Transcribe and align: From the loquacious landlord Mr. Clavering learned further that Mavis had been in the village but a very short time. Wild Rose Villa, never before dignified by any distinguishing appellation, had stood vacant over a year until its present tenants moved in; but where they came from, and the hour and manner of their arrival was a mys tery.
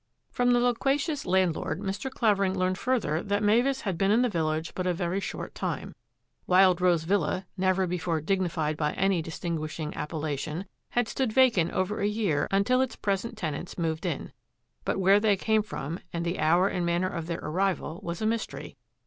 From 0.31 0.51
the 0.51 0.59
loquacious 0.59 1.27
landlord 1.27 1.79
Mr. 1.79 2.09
Clavering 2.09 2.57
learned 2.57 2.79
further 2.79 3.21
that 3.21 3.43
Mavis 3.43 3.81
had 3.81 3.99
been 3.99 4.09
in 4.09 4.23
the 4.23 4.29
village 4.29 4.73
but 4.73 4.87
a 4.87 4.95
very 4.95 5.19
short 5.19 5.53
time. 5.53 5.93
Wild 6.47 6.81
Rose 6.81 7.03
Villa, 7.03 7.45
never 7.55 7.85
before 7.85 8.19
dignified 8.19 8.77
by 8.77 8.93
any 8.93 9.21
distinguishing 9.21 9.93
appellation, 9.93 10.65
had 10.89 11.07
stood 11.07 11.31
vacant 11.31 11.69
over 11.69 11.99
a 11.99 12.07
year 12.07 12.47
until 12.49 12.81
its 12.81 12.95
present 12.95 13.37
tenants 13.37 13.77
moved 13.77 14.07
in; 14.07 14.31
but 14.85 14.97
where 14.97 15.19
they 15.19 15.37
came 15.37 15.61
from, 15.61 15.99
and 16.11 16.25
the 16.25 16.39
hour 16.39 16.67
and 16.67 16.83
manner 16.83 17.05
of 17.11 17.27
their 17.27 17.37
arrival 17.37 17.99
was 18.01 18.23
a 18.23 18.25
mys 18.25 18.47
tery. 18.47 18.77